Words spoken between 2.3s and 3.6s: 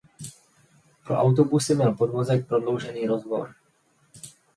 prodloužený rozvor.